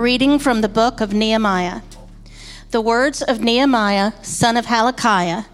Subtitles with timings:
[0.00, 1.82] Reading from the book of Nehemiah.
[2.70, 5.44] The words of Nehemiah, son of Hacaliah.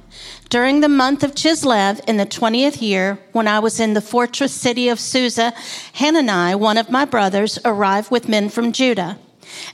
[0.49, 4.53] During the month of Chislev in the 20th year, when I was in the fortress
[4.53, 5.53] city of Susa,
[5.95, 9.19] Hanani, one of my brothers, arrived with men from Judah.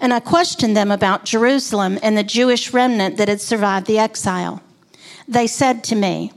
[0.00, 4.62] And I questioned them about Jerusalem and the Jewish remnant that had survived the exile.
[5.28, 6.32] They said to me,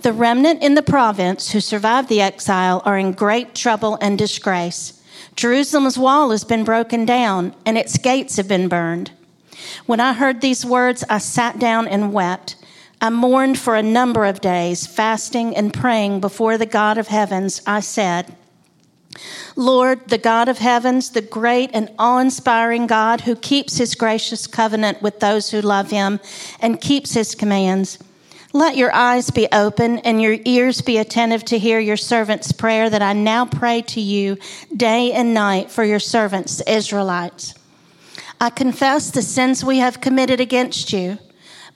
[0.00, 4.95] The remnant in the province who survived the exile are in great trouble and disgrace.
[5.36, 9.10] Jerusalem's wall has been broken down, and its gates have been burned.
[9.84, 12.56] When I heard these words, I sat down and wept.
[13.00, 17.60] I mourned for a number of days, fasting and praying before the God of heavens.
[17.66, 18.34] I said,
[19.54, 24.46] Lord, the God of heavens, the great and awe inspiring God who keeps his gracious
[24.46, 26.20] covenant with those who love him
[26.60, 27.98] and keeps his commands.
[28.56, 32.88] Let your eyes be open and your ears be attentive to hear your servant's prayer
[32.88, 34.38] that I now pray to you
[34.74, 37.52] day and night for your servants, Israelites.
[38.40, 41.18] I confess the sins we have committed against you.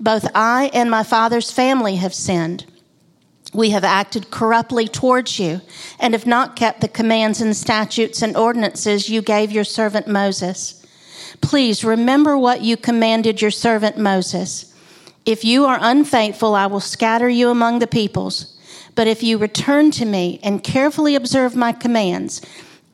[0.00, 2.64] Both I and my father's family have sinned.
[3.52, 5.60] We have acted corruptly towards you
[5.98, 10.82] and have not kept the commands and statutes and ordinances you gave your servant Moses.
[11.42, 14.69] Please remember what you commanded your servant Moses.
[15.26, 18.56] If you are unfaithful, I will scatter you among the peoples.
[18.94, 22.42] But if you return to me and carefully observe my commands,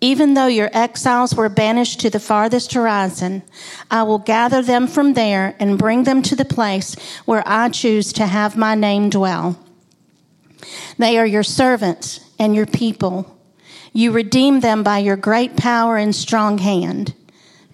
[0.00, 3.42] even though your exiles were banished to the farthest horizon,
[3.90, 8.12] I will gather them from there and bring them to the place where I choose
[8.14, 9.58] to have my name dwell.
[10.98, 13.38] They are your servants and your people.
[13.92, 17.14] You redeem them by your great power and strong hand.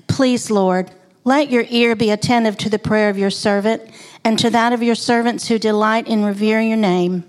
[0.06, 0.90] Please, Lord,
[1.24, 3.82] let your ear be attentive to the prayer of your servant
[4.24, 7.24] and to that of your servants who delight in revering your name.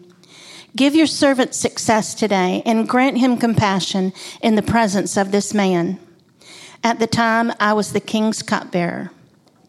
[0.75, 5.99] Give your servant success today and grant him compassion in the presence of this man.
[6.83, 9.11] At the time, I was the king's cupbearer.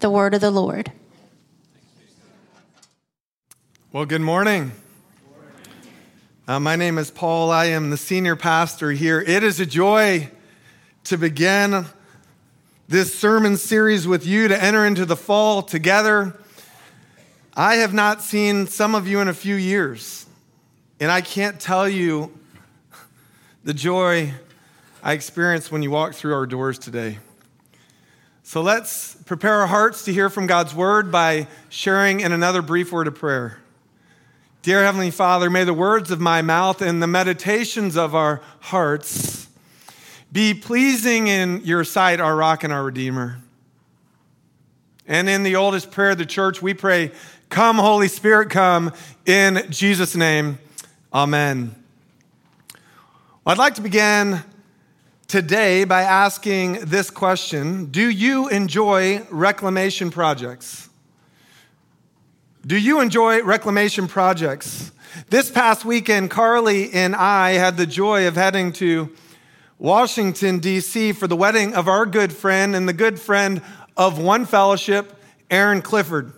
[0.00, 0.92] The word of the Lord.
[3.92, 4.72] Well, good morning.
[6.48, 7.50] Uh, my name is Paul.
[7.50, 9.20] I am the senior pastor here.
[9.20, 10.30] It is a joy
[11.04, 11.86] to begin
[12.88, 16.38] this sermon series with you to enter into the fall together.
[17.56, 20.26] I have not seen some of you in a few years,
[20.98, 22.36] and I can't tell you
[23.62, 24.34] the joy
[25.04, 27.18] I experienced when you walked through our doors today.
[28.42, 32.90] So let's prepare our hearts to hear from God's word by sharing in another brief
[32.90, 33.58] word of prayer.
[34.62, 39.46] Dear Heavenly Father, may the words of my mouth and the meditations of our hearts
[40.32, 43.38] be pleasing in your sight, our rock and our redeemer.
[45.06, 47.12] And in the oldest prayer of the church, we pray,
[47.54, 48.92] Come, Holy Spirit, come
[49.26, 50.58] in Jesus' name.
[51.12, 51.72] Amen.
[53.46, 54.42] I'd like to begin
[55.28, 60.88] today by asking this question Do you enjoy reclamation projects?
[62.66, 64.90] Do you enjoy reclamation projects?
[65.30, 69.14] This past weekend, Carly and I had the joy of heading to
[69.78, 71.12] Washington, D.C.
[71.12, 73.62] for the wedding of our good friend and the good friend
[73.96, 75.14] of one fellowship,
[75.52, 76.32] Erin Clifford.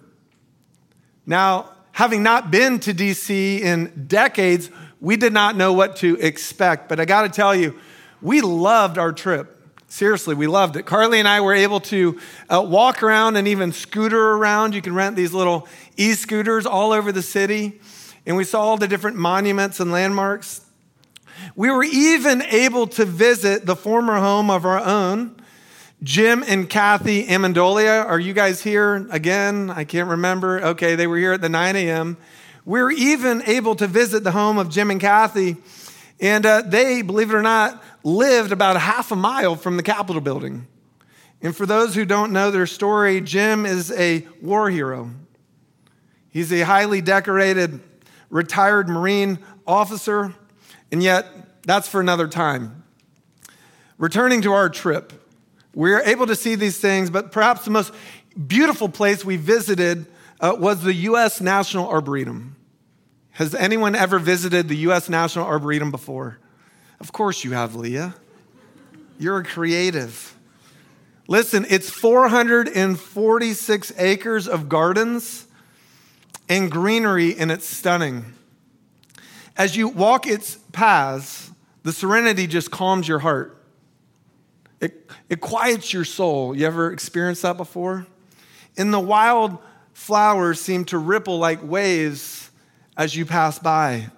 [1.26, 4.70] Now, having not been to DC in decades,
[5.00, 6.88] we did not know what to expect.
[6.88, 7.78] But I got to tell you,
[8.22, 9.52] we loved our trip.
[9.88, 10.84] Seriously, we loved it.
[10.84, 14.74] Carly and I were able to uh, walk around and even scooter around.
[14.74, 17.80] You can rent these little e scooters all over the city.
[18.24, 20.62] And we saw all the different monuments and landmarks.
[21.54, 25.36] We were even able to visit the former home of our own
[26.02, 29.70] Jim and Kathy Amendolia, are you guys here again?
[29.70, 30.62] I can't remember.
[30.62, 32.18] Okay, they were here at the 9 a.m.
[32.66, 35.56] We are even able to visit the home of Jim and Kathy,
[36.20, 40.20] and uh, they, believe it or not, lived about half a mile from the Capitol
[40.20, 40.66] building.
[41.40, 45.10] And for those who don't know their story, Jim is a war hero.
[46.28, 47.80] He's a highly decorated
[48.28, 50.34] retired Marine officer,
[50.92, 51.26] and yet
[51.62, 52.84] that's for another time.
[53.96, 55.14] Returning to our trip,
[55.76, 57.92] we're able to see these things, but perhaps the most
[58.46, 60.06] beautiful place we visited
[60.40, 61.42] uh, was the U.S.
[61.42, 62.56] National Arboretum.
[63.32, 65.10] Has anyone ever visited the U.S.
[65.10, 66.38] National Arboretum before?
[66.98, 68.14] Of course you have, Leah.
[69.18, 70.34] You're a creative.
[71.28, 75.46] Listen, it's 446 acres of gardens
[76.48, 78.32] and greenery, and it's stunning.
[79.58, 81.50] As you walk its paths,
[81.82, 83.55] the serenity just calms your heart.
[84.80, 86.56] It, it quiets your soul.
[86.56, 88.06] You ever experienced that before?
[88.76, 89.58] And the wild
[89.92, 92.50] flowers seem to ripple like waves
[92.96, 94.10] as you pass by.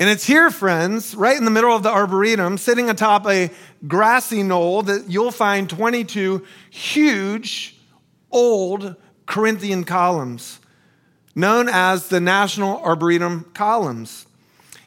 [0.00, 3.50] And it's here, friends, right in the middle of the arboretum, sitting atop a
[3.86, 7.76] grassy knoll that you'll find 22 huge,
[8.30, 8.94] old
[9.26, 10.60] Corinthian columns
[11.38, 14.26] known as the National Arboretum columns.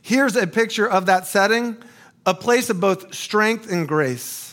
[0.02, 1.78] Here's a picture of that setting,
[2.26, 4.51] a place of both strength and grace.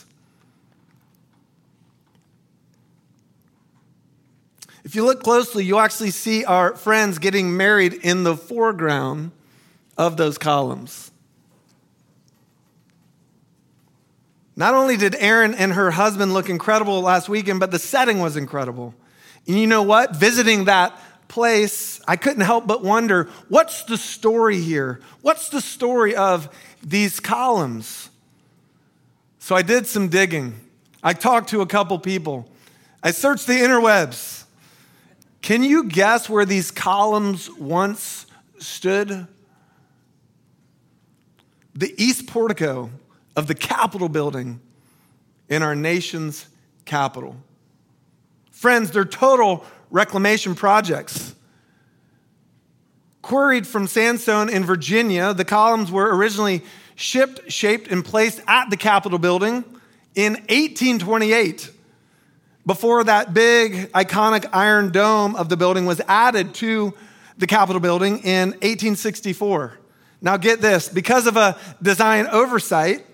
[4.89, 9.29] If you look closely, you'll actually see our friends getting married in the foreground
[9.99, 11.11] of those columns.
[14.55, 18.35] Not only did Erin and her husband look incredible last weekend, but the setting was
[18.35, 18.95] incredible.
[19.45, 20.15] And you know what?
[20.15, 25.01] Visiting that place, I couldn't help but wonder what's the story here?
[25.21, 26.49] What's the story of
[26.81, 28.09] these columns?
[29.37, 30.59] So I did some digging.
[31.03, 32.49] I talked to a couple people.
[33.03, 34.38] I searched the interwebs.
[35.41, 38.25] Can you guess where these columns once
[38.59, 39.27] stood?
[41.73, 42.89] The east portico
[43.35, 44.59] of the Capitol building
[45.47, 46.47] in our nation's
[46.85, 47.37] capital.
[48.51, 51.33] Friends, they're total reclamation projects.
[53.21, 56.63] Quarried from sandstone in Virginia, the columns were originally
[56.95, 59.63] shipped, shaped, and placed at the Capitol building
[60.15, 61.71] in 1828
[62.65, 66.93] before that big, iconic iron dome of the building was added to
[67.37, 69.77] the Capitol building in 1864.
[70.21, 73.05] Now, get this because of a design oversight,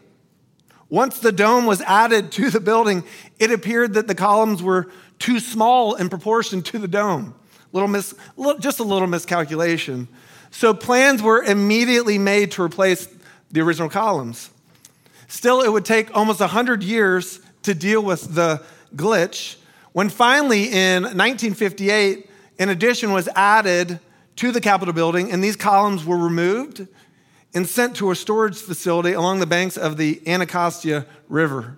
[0.89, 3.03] once the dome was added to the building,
[3.39, 4.89] it appeared that the columns were
[5.19, 7.35] too small in proportion to the dome.
[7.71, 8.13] Little mis,
[8.59, 10.07] just a little miscalculation.
[10.51, 13.07] So plans were immediately made to replace
[13.51, 14.49] the original columns.
[15.27, 18.63] Still, it would take almost 100 years to deal with the
[18.95, 19.57] glitch
[19.95, 22.29] when finally in 1958,
[22.59, 24.01] an addition was added
[24.35, 26.85] to the Capitol building, and these columns were removed
[27.53, 31.77] and sent to a storage facility along the banks of the Anacostia River.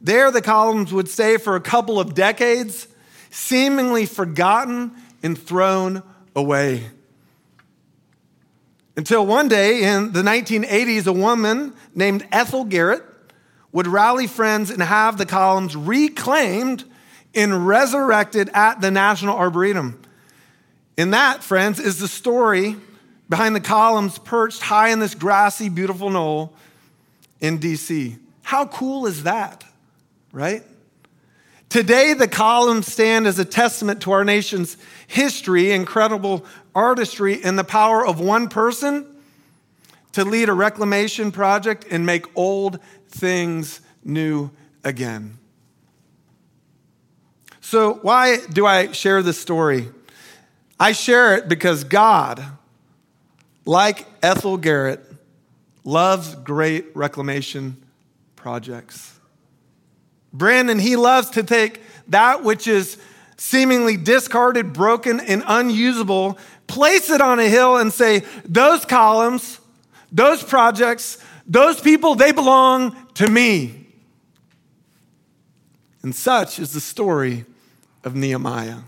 [0.00, 2.86] There, the columns would stay for a couple of decades,
[3.28, 6.00] seemingly forgotten and thrown
[6.36, 6.90] away.
[8.96, 13.02] Until one day in the 1980s, a woman named Ethel Garrett
[13.74, 16.84] would rally friends and have the columns reclaimed
[17.34, 20.00] and resurrected at the National Arboretum.
[20.96, 22.76] And that, friends, is the story
[23.28, 26.54] behind the columns perched high in this grassy, beautiful knoll
[27.42, 28.16] in DC.
[28.42, 29.64] How cool is that?
[30.34, 30.64] right?
[31.70, 36.44] Today, the columns stand as a testament to our nation's history, incredible
[36.74, 39.06] artistry, and the power of one person
[40.12, 42.80] to lead a reclamation project and make old
[43.14, 44.50] things new
[44.82, 45.38] again.
[47.60, 49.88] So, why do I share this story?
[50.78, 52.44] I share it because God,
[53.64, 55.00] like Ethel Garrett,
[55.84, 57.82] loves great reclamation
[58.36, 59.18] projects.
[60.32, 62.98] Brandon, he loves to take that which is
[63.36, 69.60] seemingly discarded, broken, and unusable, place it on a hill and say, those columns,
[70.10, 73.86] those projects, those people, they belong to me.
[76.02, 77.44] And such is the story
[78.04, 78.80] of Nehemiah.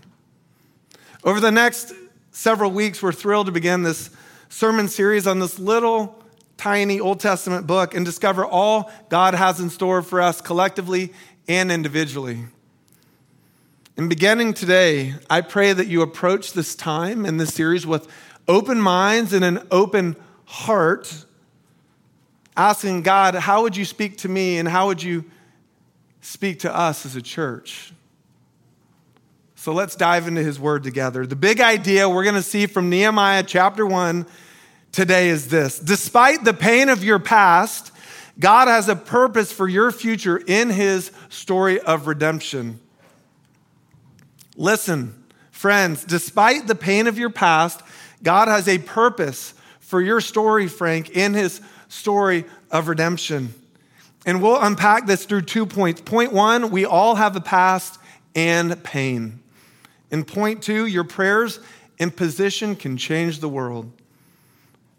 [1.23, 1.93] Over the next
[2.31, 4.11] several weeks, we're thrilled to begin this
[4.49, 6.21] sermon series on this little
[6.57, 11.13] tiny Old Testament book and discover all God has in store for us collectively
[11.47, 12.45] and individually.
[13.95, 18.07] And beginning today, I pray that you approach this time in this series with
[18.47, 20.15] open minds and an open
[20.45, 21.25] heart,
[22.57, 25.23] asking God, how would you speak to me and how would you
[26.21, 27.93] speak to us as a church?
[29.55, 31.27] So let's dive into his word together.
[31.27, 34.25] The big idea we're going to see from Nehemiah chapter 1
[34.91, 37.91] today is this Despite the pain of your past,
[38.39, 42.79] God has a purpose for your future in his story of redemption.
[44.55, 47.81] Listen, friends, despite the pain of your past,
[48.23, 53.53] God has a purpose for your story, Frank, in his story of redemption.
[54.25, 56.01] And we'll unpack this through two points.
[56.01, 57.99] Point one, we all have a past
[58.35, 59.41] and pain.
[60.11, 61.59] And point two, your prayers
[61.99, 63.91] and position can change the world.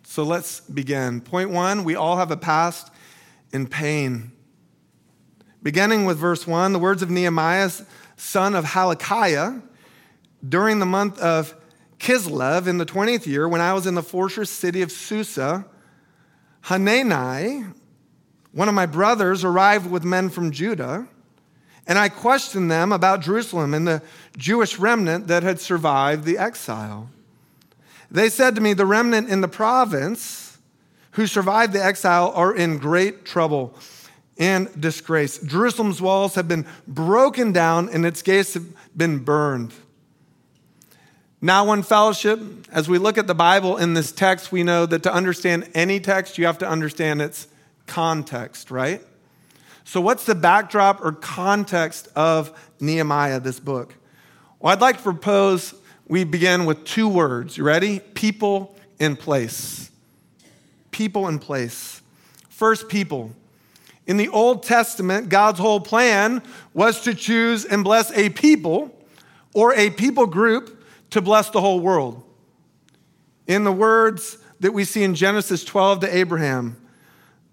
[0.05, 1.21] So let's begin.
[1.21, 2.91] Point one, we all have a past
[3.53, 4.33] and pain.
[5.63, 7.71] Beginning with verse 1, the words of Nehemiah,
[8.17, 9.61] son of Hacaliah,
[10.49, 11.55] during the month of
[11.99, 15.67] Kislev in the 20th year, when I was in the fortress city of Susa,
[16.63, 17.65] Hanani,
[18.53, 21.09] one of my brothers, arrived with men from Judah,
[21.87, 24.03] and I questioned them about Jerusalem and the
[24.37, 27.09] Jewish remnant that had survived the exile.
[28.11, 30.59] They said to me, The remnant in the province,
[31.13, 33.75] who survived the exile are in great trouble.
[34.41, 35.39] and disgrace.
[35.39, 39.75] Jerusalem's walls have been broken down and its gates have been burned.
[41.41, 42.41] Now, one fellowship,
[42.73, 46.01] as we look at the Bible in this text, we know that to understand any
[46.01, 47.47] text, you have to understand its
[47.87, 49.01] context, right?
[49.85, 53.95] So, what's the backdrop or context of Nehemiah, this book?
[54.59, 55.75] Well, I'd like to propose
[56.09, 57.57] we begin with two words.
[57.57, 58.01] You ready?
[58.01, 59.93] People in place.
[60.91, 62.03] People in place.
[62.49, 63.31] First, people.
[64.09, 66.43] In the Old Testament, God's whole plan
[66.75, 68.93] was to choose and bless a people
[69.55, 70.78] or a people group
[71.11, 72.23] to bless the whole world.
[73.47, 76.77] In the words that we see in Genesis 12 to Abraham,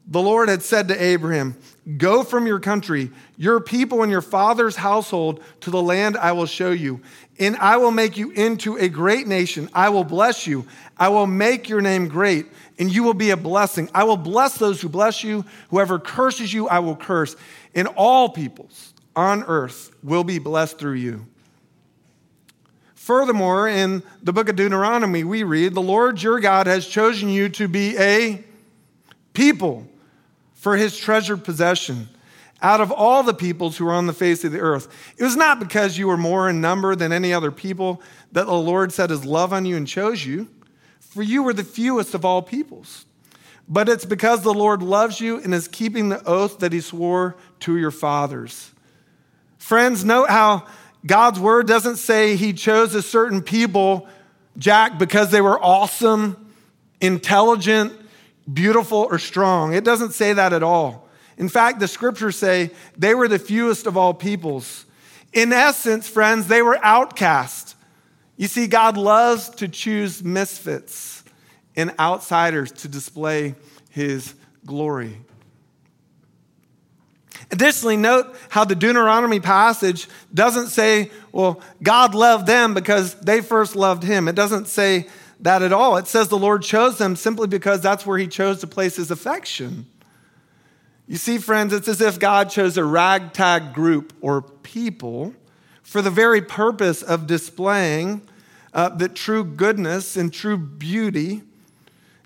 [0.07, 1.57] the Lord had said to Abraham,
[1.97, 6.45] Go from your country, your people, and your father's household to the land I will
[6.45, 7.01] show you.
[7.39, 9.69] And I will make you into a great nation.
[9.73, 10.67] I will bless you.
[10.97, 12.47] I will make your name great,
[12.77, 13.89] and you will be a blessing.
[13.93, 15.43] I will bless those who bless you.
[15.69, 17.35] Whoever curses you, I will curse.
[17.73, 21.25] And all peoples on earth will be blessed through you.
[23.05, 27.49] Furthermore, in the book of Deuteronomy, we read, The Lord your God has chosen you
[27.49, 28.43] to be a
[29.31, 29.85] people
[30.55, 32.09] for his treasured possession
[32.63, 34.87] out of all the peoples who are on the face of the earth.
[35.19, 38.53] It was not because you were more in number than any other people that the
[38.53, 40.49] Lord set his love on you and chose you,
[40.99, 43.05] for you were the fewest of all peoples.
[43.69, 47.37] But it's because the Lord loves you and is keeping the oath that he swore
[47.59, 48.71] to your fathers.
[49.59, 50.65] Friends, note how
[51.05, 54.07] God's word doesn't say he chose a certain people,
[54.57, 56.53] Jack, because they were awesome,
[56.99, 57.93] intelligent,
[58.51, 59.73] beautiful, or strong.
[59.73, 61.07] It doesn't say that at all.
[61.37, 64.85] In fact, the scriptures say they were the fewest of all peoples.
[65.33, 67.75] In essence, friends, they were outcast.
[68.37, 71.23] You see, God loves to choose misfits
[71.75, 73.55] and outsiders to display
[73.89, 74.33] his
[74.65, 75.17] glory.
[77.51, 83.75] Additionally, note how the Deuteronomy passage doesn't say, well, God loved them because they first
[83.75, 84.27] loved him.
[84.27, 85.07] It doesn't say
[85.41, 85.97] that at all.
[85.97, 89.11] It says the Lord chose them simply because that's where he chose to place his
[89.11, 89.85] affection.
[91.07, 95.35] You see, friends, it's as if God chose a ragtag group or people
[95.83, 98.21] for the very purpose of displaying
[98.73, 101.43] uh, that true goodness and true beauty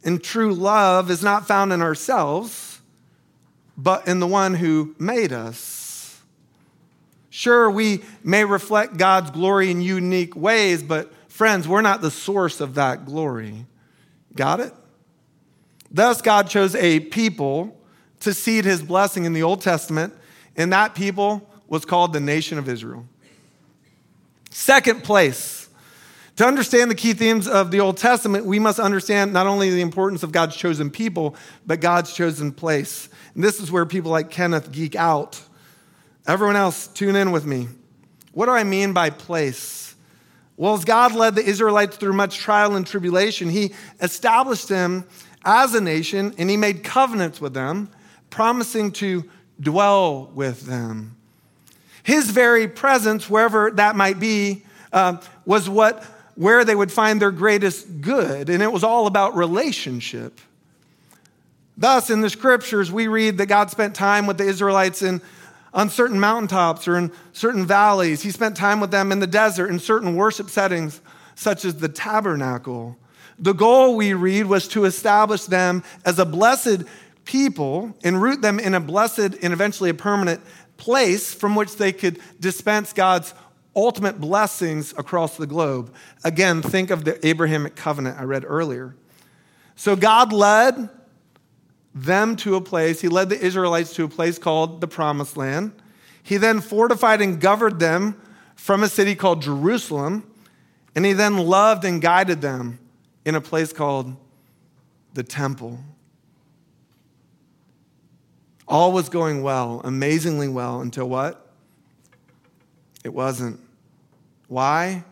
[0.03, 2.68] and true love is not found in ourselves
[3.81, 6.19] but in the one who made us.
[7.29, 12.59] Sure, we may reflect God's glory in unique ways, but friends, we're not the source
[12.59, 13.65] of that glory.
[14.35, 14.73] Got it?
[15.89, 17.79] Thus, God chose a people
[18.19, 20.13] to seed his blessing in the Old Testament,
[20.57, 23.05] and that people was called the nation of Israel.
[24.51, 25.58] Second place,
[26.39, 29.81] to understand the key themes of the Old Testament, we must understand not only the
[29.81, 31.35] importance of God's chosen people,
[31.67, 33.09] but God's chosen place.
[33.35, 35.41] And this is where people like Kenneth geek out.
[36.25, 37.67] Everyone else, tune in with me.
[38.31, 39.95] What do I mean by place?
[40.55, 45.03] Well, as God led the Israelites through much trial and tribulation, He established them
[45.43, 47.89] as a nation and He made covenants with them,
[48.29, 49.29] promising to
[49.59, 51.17] dwell with them.
[52.01, 57.31] His very presence, wherever that might be, uh, was what where they would find their
[57.31, 60.39] greatest good, and it was all about relationship.
[61.75, 65.21] Thus, in the scriptures, we read that God spent time with the Israelites in,
[65.73, 68.21] on certain mountaintops or in certain valleys.
[68.21, 71.01] He spent time with them in the desert in certain worship settings,
[71.35, 72.97] such as the tabernacle.
[73.37, 76.83] The goal, we read, was to establish them as a blessed
[77.25, 80.39] people and root them in a blessed and eventually a permanent
[80.77, 83.33] place from which they could dispense God's
[83.79, 85.93] ultimate blessings across the globe.
[86.23, 88.95] Again, think of the Abrahamic covenant I read earlier.
[89.75, 90.89] So God led
[91.95, 95.71] them to a place, he led the Israelites to a place called the Promised Land.
[96.21, 98.19] He then fortified and governed them
[98.55, 100.29] from a city called Jerusalem.
[100.95, 102.79] And he then loved and guided them
[103.25, 104.15] in a place called
[105.13, 105.79] the temple.
[108.67, 111.53] All was going well, amazingly well, until what?
[113.03, 113.59] It wasn't.
[114.49, 115.05] Why?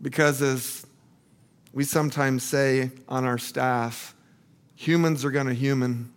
[0.00, 0.86] Because, as
[1.72, 4.14] we sometimes say on our staff,
[4.80, 6.10] Humans are going to human.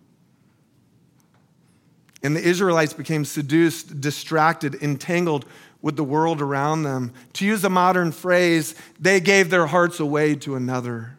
[2.22, 5.44] And the Israelites became seduced, distracted, entangled
[5.82, 7.12] with the world around them.
[7.34, 11.18] To use a modern phrase, they gave their hearts away to another.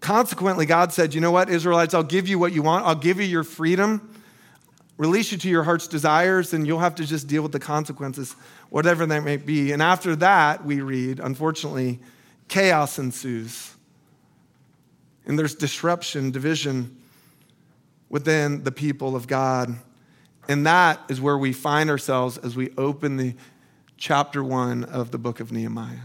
[0.00, 3.20] Consequently, God said, You know what, Israelites, I'll give you what you want, I'll give
[3.20, 4.13] you your freedom,
[4.96, 8.34] release you to your heart's desires, and you'll have to just deal with the consequences,
[8.70, 9.72] whatever that may be.
[9.72, 12.00] And after that, we read, unfortunately,
[12.48, 13.74] chaos ensues
[15.26, 16.96] and there's disruption, division
[18.08, 19.74] within the people of God.
[20.48, 23.34] And that is where we find ourselves as we open the
[23.96, 26.00] chapter one of the book of Nehemiah.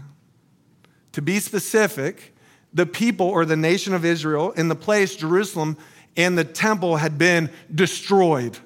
[1.12, 2.34] To be specific,
[2.72, 5.76] the people or the nation of Israel in the place, Jerusalem,
[6.16, 8.56] and the temple had been destroyed.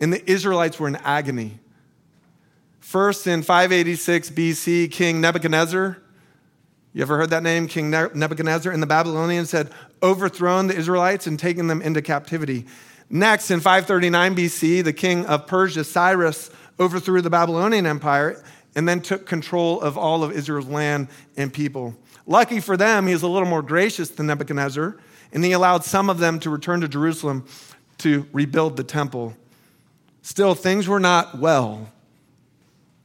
[0.00, 1.58] And the Israelites were in agony.
[2.80, 5.98] First, in 586 BC, King Nebuchadnezzar,
[6.92, 8.72] you ever heard that name, King Nebuchadnezzar?
[8.72, 12.66] And the Babylonians had overthrown the Israelites and taken them into captivity.
[13.10, 18.42] Next, in 539 BC, the king of Persia, Cyrus, overthrew the Babylonian Empire
[18.76, 21.96] and then took control of all of Israel's land and people.
[22.26, 24.96] Lucky for them, he was a little more gracious than Nebuchadnezzar,
[25.32, 27.44] and he allowed some of them to return to Jerusalem
[27.98, 29.34] to rebuild the temple.
[30.24, 31.92] Still, things were not well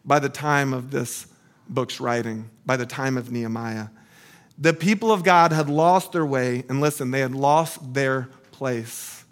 [0.06, 1.28] by the time of this
[1.68, 3.88] book's writing, by the time of Nehemiah.
[4.58, 9.26] The people of God had lost their way, and listen, they had lost their place,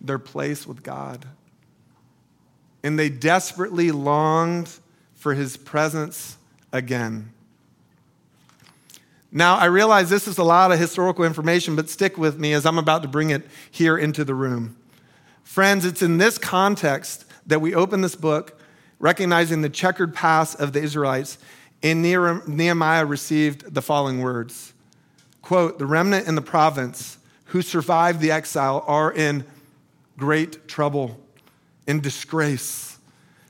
[0.00, 1.26] their place with God.
[2.82, 4.70] And they desperately longed
[5.16, 6.38] for his presence
[6.72, 7.30] again.
[9.30, 12.64] Now, I realize this is a lot of historical information, but stick with me as
[12.64, 14.76] I'm about to bring it here into the room.
[15.42, 18.58] Friends, it's in this context that we open this book,
[18.98, 21.38] recognizing the checkered past of the Israelites,
[21.82, 24.72] and Nehemiah received the following words
[25.42, 29.44] quote, The remnant in the province who survived the exile are in
[30.16, 31.18] great trouble,
[31.86, 32.98] in disgrace.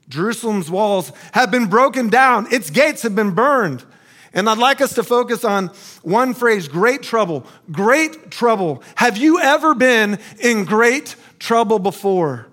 [0.08, 3.84] Jerusalem's walls have been broken down, its gates have been burned.
[4.32, 5.68] And I'd like us to focus on
[6.02, 7.44] one phrase great trouble.
[7.72, 8.82] Great trouble.
[8.94, 12.46] Have you ever been in great trouble before?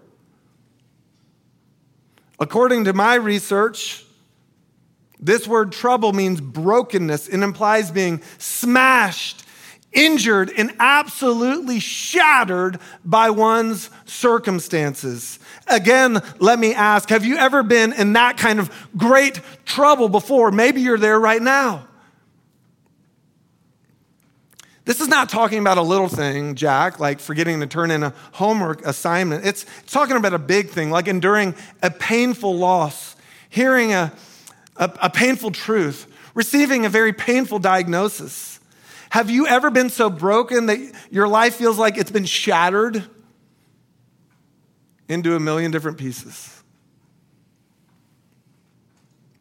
[2.40, 4.06] According to my research,
[5.20, 7.28] this word trouble means brokenness.
[7.28, 9.44] It implies being smashed,
[9.92, 15.40] injured, and absolutely shattered by one's circumstances.
[15.68, 20.52] Again, let me ask have you ever been in that kind of great trouble before?
[20.52, 21.88] Maybe you're there right now.
[24.88, 28.14] This is not talking about a little thing, Jack, like forgetting to turn in a
[28.32, 29.46] homework assignment.
[29.46, 33.16] It's, it's talking about a big thing, like enduring a painful loss,
[33.50, 34.12] hearing a,
[34.78, 38.60] a, a painful truth, receiving a very painful diagnosis.
[39.12, 40.80] Have you ever been so broken that
[41.12, 43.04] your life feels like it's been shattered?
[45.10, 46.64] into a million different pieces.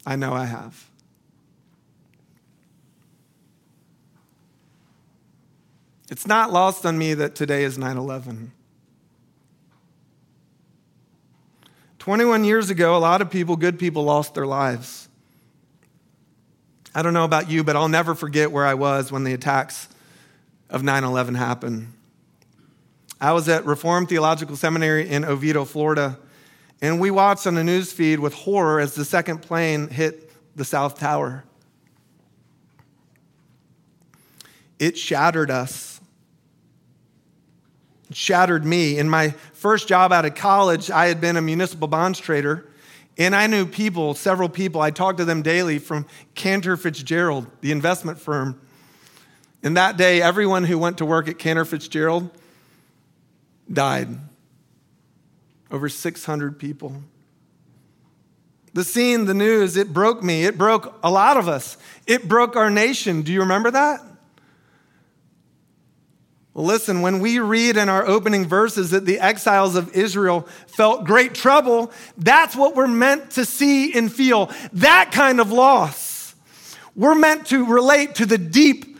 [0.05, 0.86] I know I have.
[6.09, 8.53] It's not lost on me that today is 9 11.
[11.99, 15.09] 21 years ago, a lot of people, good people, lost their lives.
[16.95, 19.89] I don't know about you, but I'll never forget where I was when the attacks
[20.71, 21.93] of 9 11 happened.
[23.21, 26.19] I was at Reformed Theological Seminary in Oviedo, Florida,
[26.81, 30.65] and we watched on the news feed with horror as the second plane hit the
[30.65, 31.45] South Tower.
[34.79, 35.96] It shattered us.
[38.13, 38.99] Shattered me.
[38.99, 42.69] In my first job out of college, I had been a municipal bonds trader,
[43.19, 47.73] and I knew people, several people, I talked to them daily from Cantor Fitzgerald, the
[47.73, 48.61] investment firm.
[49.63, 52.31] And that day, everyone who went to work at Cantor Fitzgerald
[53.73, 54.09] died.
[55.71, 57.03] Over 600 people.
[58.75, 60.45] The scene, the news, it broke me.
[60.45, 61.79] It broke a lot of us.
[62.07, 63.23] It broke our nation.
[63.23, 64.01] Do you remember that?
[66.59, 71.35] Listen, when we read in our opening verses that the exiles of Israel felt great
[71.35, 74.51] trouble, that's what we're meant to see and feel.
[74.73, 76.35] That kind of loss.
[76.95, 78.99] We're meant to relate to the deep,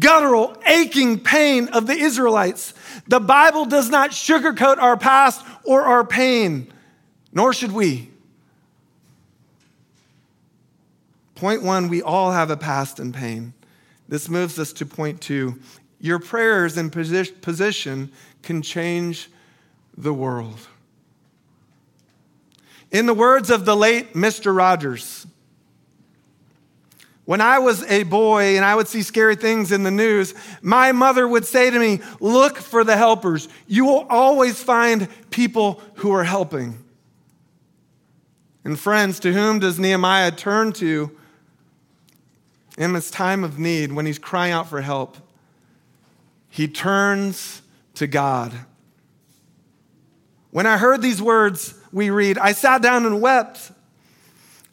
[0.00, 2.74] guttural, aching pain of the Israelites
[3.06, 6.72] the Bible does not sugarcoat our past or our pain,
[7.32, 8.10] nor should we.
[11.34, 13.52] Point one, we all have a past and pain.
[14.08, 15.60] This moves us to point two.
[16.00, 19.30] Your prayers and position can change
[19.96, 20.58] the world.
[22.90, 24.56] In the words of the late Mr.
[24.56, 25.26] Rogers,
[27.26, 30.32] when I was a boy and I would see scary things in the news,
[30.62, 33.48] my mother would say to me, Look for the helpers.
[33.66, 36.78] You will always find people who are helping.
[38.64, 41.10] And friends, to whom does Nehemiah turn to
[42.78, 45.16] in this time of need when he's crying out for help?
[46.56, 47.60] He turns
[47.96, 48.50] to God.
[50.52, 53.72] When I heard these words we read, I sat down and wept.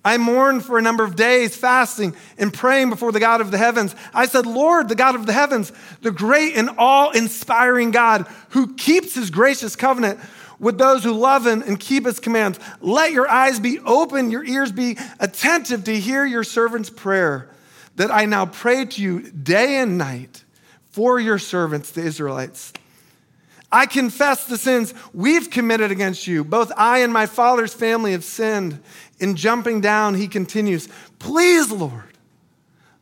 [0.06, 3.58] I mourned for a number of days, fasting and praying before the God of the
[3.58, 3.98] heavens.
[4.14, 8.76] I said, Lord, the God of the heavens, the great and awe inspiring God who
[8.76, 10.22] keeps his gracious covenant
[10.60, 12.62] with those who love him and keep his commands.
[12.80, 17.50] Let your eyes be open, your ears be attentive to hear your servant's prayer,
[17.98, 20.43] that I now pray to you day and night
[20.94, 22.72] for your servants, the Israelites.
[23.72, 26.44] I confess the sins we've committed against you.
[26.44, 28.80] Both I and my father's family have sinned.
[29.20, 32.14] In jumping down, he continues, Please, Lord,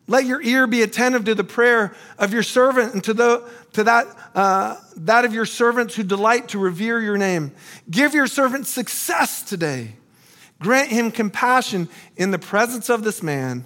[0.07, 3.83] let your ear be attentive to the prayer of your servant and to, the, to
[3.83, 7.51] that, uh, that of your servants who delight to revere your name.
[7.89, 9.95] Give your servant success today.
[10.59, 13.65] Grant him compassion in the presence of this man.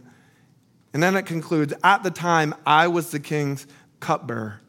[0.91, 3.67] And then it concludes At the time, I was the king's
[3.99, 4.61] cupbearer.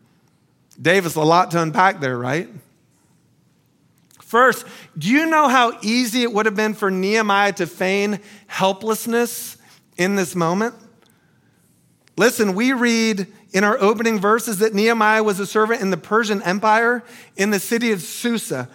[0.80, 2.48] Davis, a lot to unpack there, right?
[4.20, 4.66] First,
[4.98, 9.56] do you know how easy it would have been for Nehemiah to feign helplessness
[9.96, 10.74] in this moment?
[12.16, 16.42] Listen, we read in our opening verses that Nehemiah was a servant in the Persian
[16.42, 17.04] Empire
[17.36, 18.68] in the city of Susa.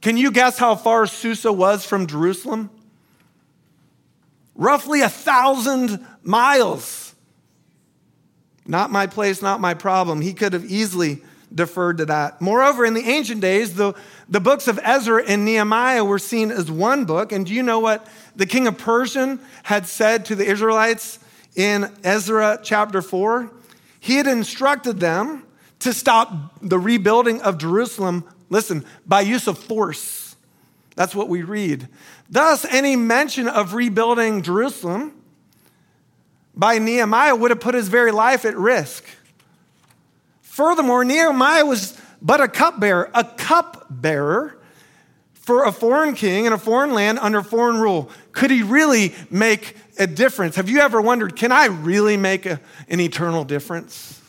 [0.00, 2.70] Can you guess how far Susa was from Jerusalem?
[4.54, 7.07] Roughly a thousand miles.
[8.68, 10.20] Not my place, not my problem.
[10.20, 12.42] He could have easily deferred to that.
[12.42, 13.94] Moreover, in the ancient days, the,
[14.28, 17.32] the books of Ezra and Nehemiah were seen as one book.
[17.32, 21.18] And do you know what the king of Persia had said to the Israelites
[21.56, 23.50] in Ezra chapter 4?
[23.98, 25.46] He had instructed them
[25.78, 30.36] to stop the rebuilding of Jerusalem, listen, by use of force.
[30.94, 31.88] That's what we read.
[32.28, 35.17] Thus, any mention of rebuilding Jerusalem
[36.58, 39.04] by Nehemiah would have put his very life at risk.
[40.42, 44.58] Furthermore, Nehemiah was but a cupbearer, a cupbearer
[45.32, 48.10] for a foreign king in a foreign land under foreign rule.
[48.32, 50.56] Could he really make a difference?
[50.56, 54.20] Have you ever wondered, can I really make a, an eternal difference?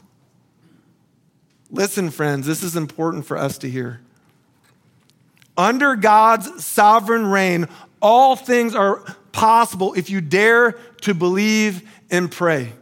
[1.72, 4.02] Listen, friends, this is important for us to hear.
[5.58, 7.68] Under God's sovereign reign,
[8.02, 12.74] all things are possible if you dare to believe and pray.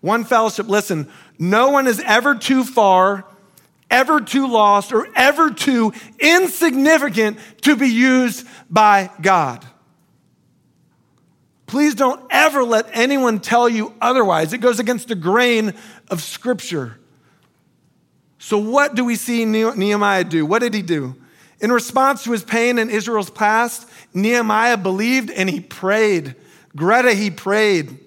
[0.00, 3.24] One fellowship, listen, no one is ever too far,
[3.90, 9.64] ever too lost, or ever too insignificant to be used by God.
[11.66, 14.52] Please don't ever let anyone tell you otherwise.
[14.52, 15.74] It goes against the grain
[16.08, 16.98] of Scripture.
[18.38, 20.44] So, what do we see Nehemiah do?
[20.44, 21.14] What did he do?
[21.60, 26.34] In response to his pain in Israel's past, Nehemiah believed and he prayed.
[26.76, 27.98] Greta, he prayed.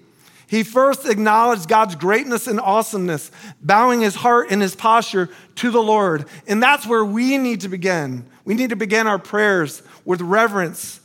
[0.46, 5.82] He first acknowledged God's greatness and awesomeness, bowing his heart and his posture to the
[5.82, 6.26] Lord.
[6.46, 8.24] And that's where we need to begin.
[8.44, 11.00] We need to begin our prayers with reverence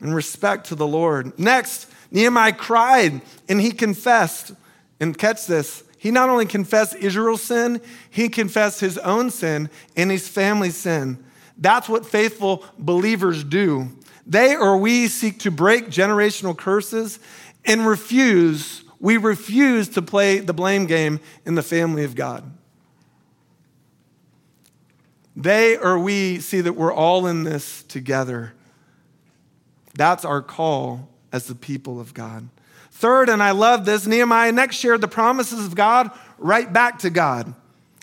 [0.00, 1.38] and respect to the Lord.
[1.38, 4.52] Next, Nehemiah cried and he confessed.
[5.00, 10.12] And catch this, he not only confessed Israel's sin, he confessed his own sin and
[10.12, 11.24] his family's sin.
[11.62, 13.88] That's what faithful believers do.
[14.26, 17.20] They or we seek to break generational curses
[17.64, 22.50] and refuse, we refuse to play the blame game in the family of God.
[25.36, 28.54] They or we see that we're all in this together.
[29.94, 32.48] That's our call as the people of God.
[32.90, 37.10] Third, and I love this, Nehemiah next shared the promises of God right back to
[37.10, 37.54] God.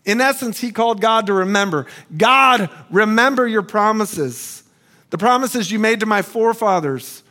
[0.05, 1.85] In essence, he called God to remember.
[2.15, 4.63] God, remember your promises.
[5.09, 7.23] The promises you made to my forefathers.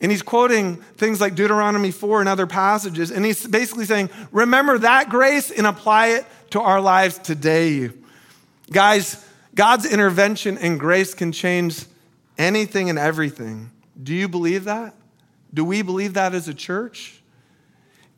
[0.00, 3.10] And he's quoting things like Deuteronomy 4 and other passages.
[3.10, 7.90] And he's basically saying, remember that grace and apply it to our lives today.
[8.70, 11.84] Guys, God's intervention and grace can change
[12.36, 13.70] anything and everything.
[14.00, 14.94] Do you believe that?
[15.52, 17.17] Do we believe that as a church?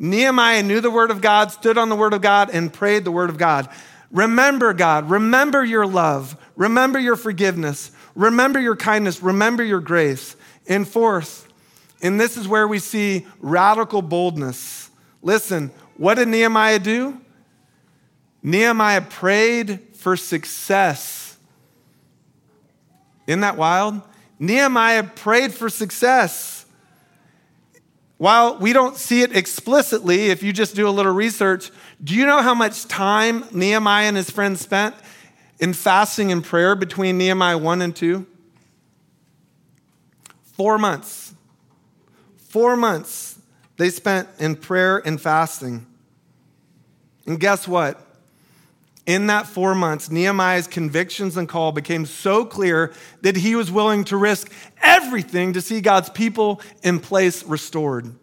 [0.02, 3.12] Nehemiah knew the word of God, stood on the word of God, and prayed the
[3.12, 3.68] word of God.
[4.10, 10.36] Remember, God, remember your love, remember your forgiveness, remember your kindness, remember your grace.
[10.66, 11.46] And fourth,
[12.02, 14.90] and this is where we see radical boldness.
[15.22, 17.20] Listen, what did Nehemiah do?
[18.42, 21.36] Nehemiah prayed for success.
[23.26, 24.00] Isn't that wild?
[24.38, 26.59] Nehemiah prayed for success.
[28.20, 31.70] While we don't see it explicitly, if you just do a little research,
[32.04, 34.94] do you know how much time Nehemiah and his friends spent
[35.58, 38.26] in fasting and prayer between Nehemiah 1 and 2?
[40.52, 41.32] Four months.
[42.36, 43.38] Four months
[43.78, 45.86] they spent in prayer and fasting.
[47.24, 48.06] And guess what?
[49.10, 52.92] In that four months, Nehemiah's convictions and call became so clear
[53.22, 58.14] that he was willing to risk everything to see God's people in place restored.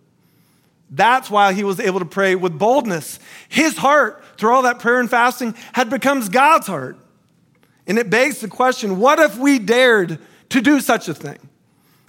[0.90, 3.20] That's why he was able to pray with boldness.
[3.50, 6.98] His heart, through all that prayer and fasting, had become God's heart.
[7.86, 10.20] And it begs the question what if we dared
[10.50, 11.40] to do such a thing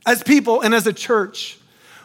[0.07, 1.59] as people and as a church?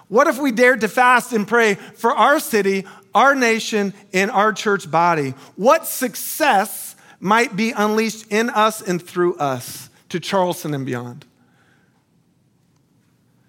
[0.07, 4.53] What if we dared to fast and pray for our city, our nation, in our
[4.53, 5.33] church body?
[5.55, 11.25] What success might be unleashed in us and through us to Charleston and beyond?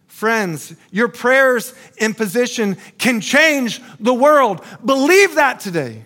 [0.07, 4.65] Friends, your prayers and position can change the world.
[4.85, 6.05] Believe that today.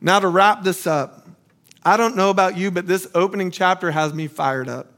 [0.00, 1.26] Now, to wrap this up,
[1.84, 4.92] I don't know about you, but this opening chapter has me fired up.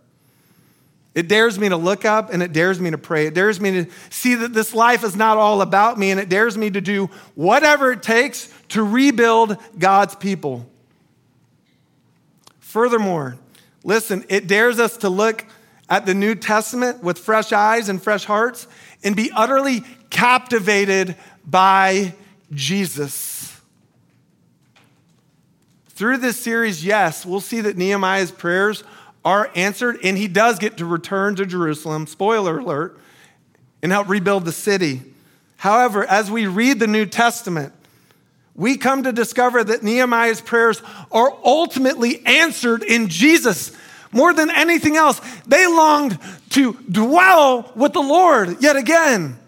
[1.14, 3.26] It dares me to look up and it dares me to pray.
[3.26, 6.28] It dares me to see that this life is not all about me and it
[6.28, 10.66] dares me to do whatever it takes to rebuild God's people.
[12.60, 13.36] Furthermore,
[13.82, 15.44] listen, it dares us to look
[15.88, 18.68] at the New Testament with fresh eyes and fresh hearts
[19.02, 22.14] and be utterly captivated by
[22.52, 23.60] Jesus.
[25.88, 28.84] Through this series, yes, we'll see that Nehemiah's prayers
[29.24, 32.98] are answered and he does get to return to Jerusalem, spoiler alert,
[33.82, 35.02] and help rebuild the city.
[35.56, 37.72] However, as we read the New Testament,
[38.54, 43.72] we come to discover that Nehemiah's prayers are ultimately answered in Jesus
[44.12, 45.20] more than anything else.
[45.46, 46.18] They longed
[46.50, 49.38] to dwell with the Lord yet again.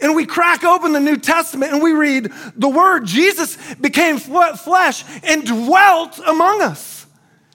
[0.00, 5.04] And we crack open the New Testament and we read the word Jesus became flesh
[5.22, 7.06] and dwelt among us.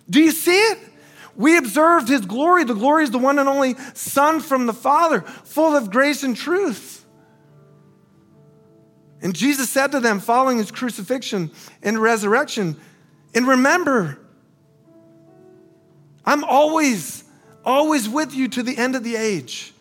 [0.09, 0.79] Do you see it?
[1.37, 2.63] We observed his glory.
[2.63, 6.35] The glory is the one and only Son from the Father, full of grace and
[6.35, 7.05] truth.
[9.21, 12.75] And Jesus said to them, following his crucifixion and resurrection,
[13.33, 14.19] and remember,
[16.25, 17.23] I'm always,
[17.63, 19.73] always with you to the end of the age.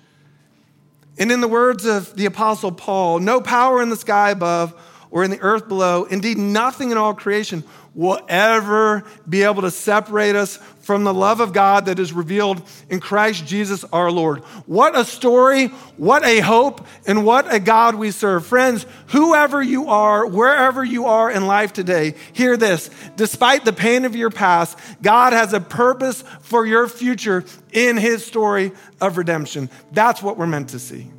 [1.19, 4.75] And in the words of the Apostle Paul, no power in the sky above
[5.11, 7.65] or in the earth below, indeed, nothing in all creation
[7.97, 12.63] will ever be able to separate us from the love of God that is revealed
[12.91, 14.41] in Christ Jesus our Lord.
[14.67, 18.47] What a story, what a hope, and what a God we serve.
[18.47, 22.91] Friends, whoever you are, wherever you are in life today, hear this.
[23.17, 28.25] Despite the pain of your past, God has a purpose for your future in his
[28.25, 29.71] story of redemption.
[29.91, 31.11] That's what we're meant to see.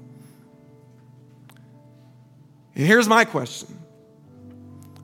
[2.75, 3.76] And here's my question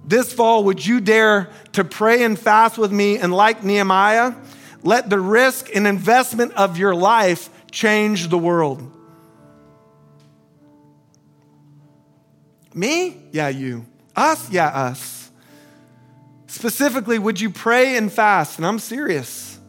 [0.06, 4.34] this fall, would you dare to pray and fast with me and, like Nehemiah,
[4.84, 8.90] let the risk and investment of your life change the world?
[12.74, 13.18] Me?
[13.32, 13.86] Yeah, you.
[14.16, 14.50] Us?
[14.50, 15.32] Yeah, us.
[16.48, 18.58] Specifically, would you pray and fast?
[18.58, 19.60] And I'm serious.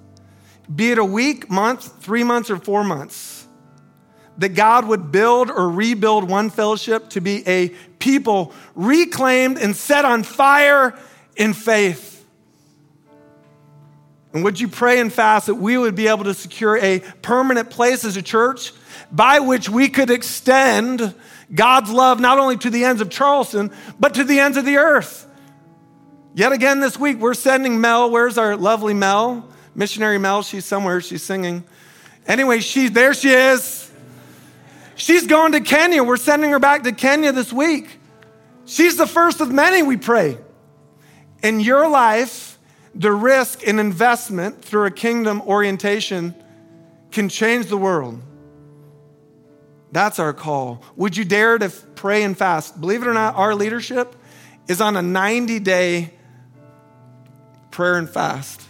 [0.74, 3.46] Be it a week, month, three months, or four months
[4.38, 7.68] that God would build or rebuild one fellowship to be a
[8.04, 10.96] people reclaimed and set on fire
[11.36, 12.24] in faith.
[14.34, 17.70] And would you pray and fast that we would be able to secure a permanent
[17.70, 18.72] place as a church
[19.10, 21.14] by which we could extend
[21.54, 24.76] God's love not only to the ends of Charleston, but to the ends of the
[24.76, 25.26] earth?
[26.34, 28.10] Yet again this week, we're sending Mel.
[28.10, 29.48] Where's our lovely Mel?
[29.74, 31.64] Missionary Mel, she's somewhere, she's singing.
[32.26, 33.83] Anyway, she, there she is.
[34.96, 36.04] She's going to Kenya.
[36.04, 37.98] We're sending her back to Kenya this week.
[38.64, 40.38] She's the first of many, we pray.
[41.42, 42.58] In your life,
[42.94, 46.34] the risk and investment through a kingdom orientation
[47.10, 48.22] can change the world.
[49.92, 50.82] That's our call.
[50.96, 52.80] Would you dare to pray and fast?
[52.80, 54.16] Believe it or not, our leadership
[54.66, 56.14] is on a 90 day
[57.70, 58.62] prayer and fast.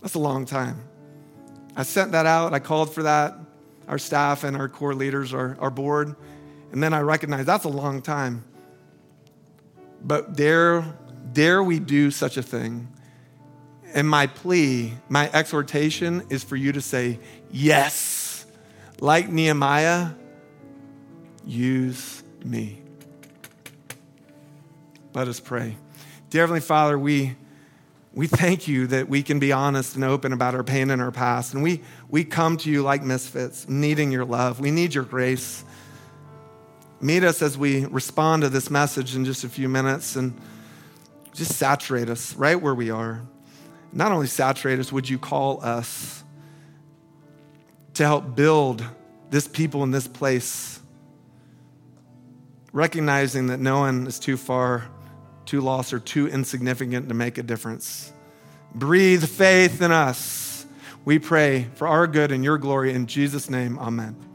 [0.00, 0.82] That's a long time.
[1.76, 3.34] I sent that out, I called for that
[3.90, 6.14] our staff and our core leaders, our, our board.
[6.70, 8.44] And then I recognize that's a long time.
[10.00, 10.96] But dare,
[11.32, 12.88] dare we do such a thing?
[13.92, 17.18] And my plea, my exhortation is for you to say,
[17.50, 18.46] Yes,
[19.00, 20.10] like Nehemiah,
[21.44, 22.80] use me.
[25.12, 25.76] Let us pray.
[26.30, 27.34] Dear Heavenly Father, we
[28.12, 31.12] we thank you that we can be honest and open about our pain and our
[31.12, 31.54] past.
[31.54, 34.58] And we, we come to you like misfits, needing your love.
[34.58, 35.64] We need your grace.
[37.00, 40.38] Meet us as we respond to this message in just a few minutes and
[41.32, 43.22] just saturate us right where we are.
[43.92, 46.24] Not only saturate us, would you call us
[47.94, 48.84] to help build
[49.30, 50.80] this people in this place,
[52.72, 54.88] recognizing that no one is too far
[55.50, 58.12] too lost, or too insignificant to make a difference.
[58.72, 60.64] Breathe faith in us.
[61.04, 62.92] We pray for our good and your glory.
[62.92, 64.29] In Jesus' name, amen.